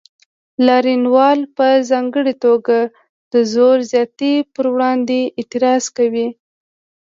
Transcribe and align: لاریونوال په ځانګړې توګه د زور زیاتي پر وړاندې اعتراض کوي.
لاریونوال 0.65 1.39
په 1.57 1.67
ځانګړې 1.89 2.33
توګه 2.45 2.77
د 3.31 3.33
زور 3.53 3.77
زیاتي 3.91 4.33
پر 4.53 4.65
وړاندې 4.73 5.19
اعتراض 5.39 5.83
کوي. 5.97 6.27